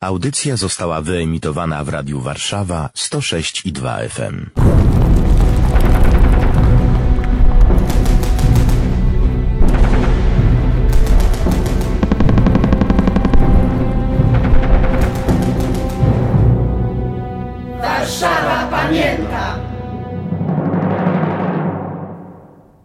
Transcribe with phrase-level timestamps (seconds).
[0.00, 4.46] Audycja została wyemitowana w Radiu Warszawa 106 i 2 FM.
[17.80, 19.58] Warszawa pamięta!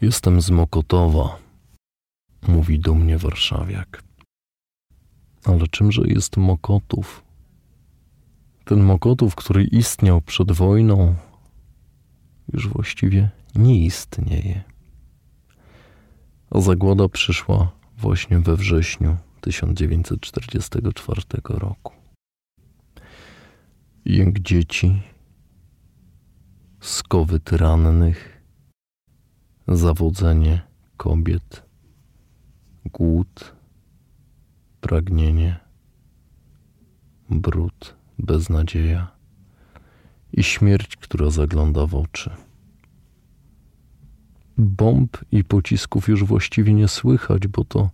[0.00, 1.36] Jestem z Mokotowa,
[2.48, 4.07] mówi do mnie warszawiak.
[5.48, 7.24] Ale czymże jest Mokotów?
[8.64, 11.14] Ten Mokotów, który istniał przed wojną,
[12.52, 14.64] już właściwie nie istnieje.
[16.50, 21.92] A zagłada przyszła właśnie we wrześniu 1944 roku.
[24.04, 25.02] Jęk dzieci,
[26.80, 28.42] skowyt rannych,
[29.68, 30.62] zawodzenie
[30.96, 31.62] kobiet,
[32.84, 33.57] głód,
[34.80, 35.60] pragnienie,
[37.30, 39.10] brud, beznadzieja
[40.32, 42.30] i śmierć, która zagląda w oczy.
[44.58, 47.90] Bomb i pocisków już właściwie nie słychać, bo to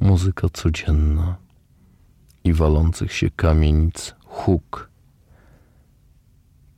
[0.00, 1.36] muzyka codzienna
[2.44, 4.90] i walących się kamienic huk.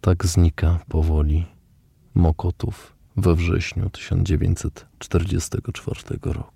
[0.01, 1.47] Tak znika powoli
[2.15, 6.54] Mokotów we wrześniu 1944 roku.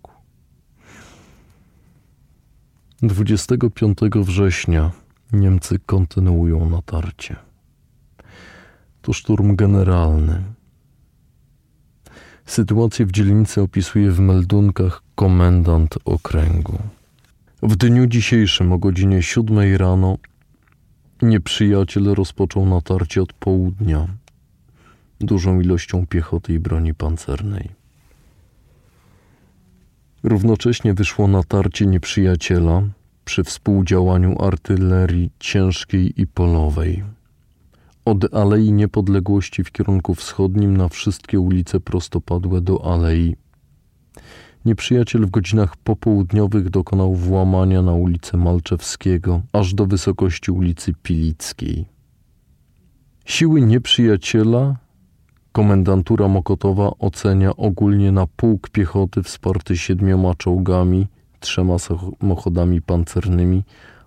[3.02, 4.90] 25 września
[5.32, 7.36] Niemcy kontynuują natarcie.
[9.02, 10.42] To szturm generalny.
[12.46, 16.78] Sytuację w dzielnicy opisuje w meldunkach komendant okręgu.
[17.62, 20.18] W dniu dzisiejszym o godzinie 7 rano
[21.22, 24.08] nieprzyjaciel rozpoczął natarcie od południa
[25.20, 27.77] dużą ilością piechoty i broni pancernej.
[30.22, 32.82] Równocześnie wyszło natarcie nieprzyjaciela
[33.24, 37.04] przy współdziałaniu artylerii ciężkiej i polowej.
[38.04, 43.36] Od Alei Niepodległości w kierunku wschodnim na wszystkie ulice prostopadłe do Alei.
[44.64, 51.84] Nieprzyjaciel w godzinach popołudniowych dokonał włamania na ulicę Malczewskiego, aż do wysokości ulicy Pilickiej.
[53.24, 54.76] Siły nieprzyjaciela
[55.52, 61.06] Komendantura Mokotowa ocenia ogólnie na pułk piechoty wsparty siedmioma czołgami,
[61.40, 63.62] trzema samochodami pancernymi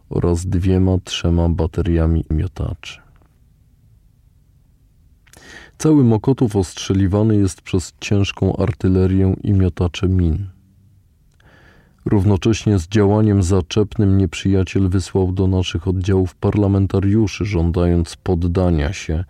[0.09, 3.01] oraz dwiema, trzema bateriami miotaczy.
[5.77, 10.47] Cały Mokotów ostrzeliwany jest przez ciężką artylerię i miotacze min.
[12.05, 19.23] Równocześnie z działaniem zaczepnym nieprzyjaciel wysłał do naszych oddziałów parlamentariuszy, żądając poddania się,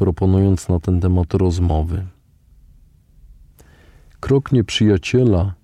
[0.00, 2.06] proponując na ten temat rozmowy.
[4.20, 5.54] Krok nieprzyjaciela,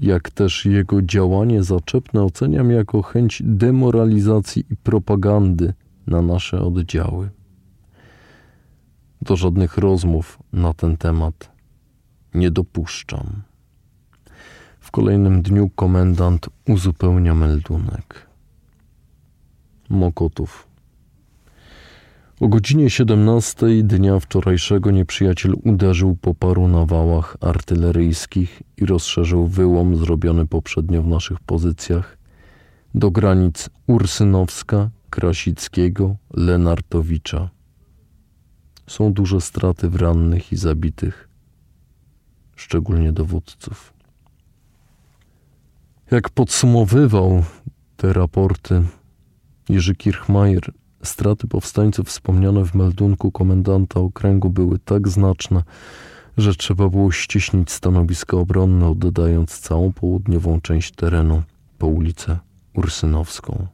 [0.00, 5.74] jak też jego działanie zaczepne oceniam jako chęć demoralizacji i propagandy
[6.06, 7.30] na nasze oddziały.
[9.22, 11.50] Do żadnych rozmów na ten temat
[12.34, 13.42] nie dopuszczam.
[14.80, 18.26] W kolejnym dniu komendant uzupełnia meldunek.
[19.88, 20.73] Mokotów
[22.40, 30.46] o godzinie 17 dnia wczorajszego nieprzyjaciel uderzył po paru nawałach artyleryjskich i rozszerzył wyłom zrobiony
[30.46, 32.18] poprzednio w naszych pozycjach
[32.94, 37.50] do granic Ursynowska, Krasickiego, Lenartowicza.
[38.86, 41.28] Są duże straty w rannych i zabitych,
[42.56, 43.92] szczególnie dowódców.
[46.10, 47.44] Jak podsumowywał
[47.96, 48.82] te raporty
[49.68, 50.72] Jerzy Kirchmeier,
[51.04, 55.62] Straty powstańców wspomniane w meldunku komendanta okręgu były tak znaczne,
[56.36, 61.42] że trzeba było ściśnić stanowisko obronne, oddając całą południową część terenu
[61.78, 62.38] po ulicę
[62.74, 63.66] Ursynowską.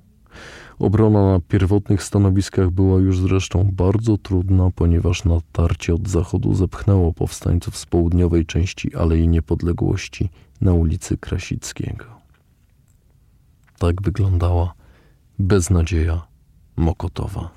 [0.78, 7.76] Obrona na pierwotnych stanowiskach była już zresztą bardzo trudna, ponieważ natarcie od zachodu zepchnęło powstańców
[7.76, 10.30] z południowej części Alei Niepodległości
[10.60, 12.04] na ulicy Krasickiego.
[13.78, 14.74] Tak wyglądała
[15.38, 16.29] beznadzieja
[16.80, 17.50] Mokotowa.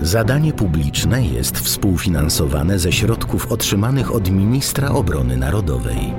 [0.00, 6.12] Zadanie publiczne jest współfinansowane ze środków otrzymanych od Ministra Obrony Narodowej.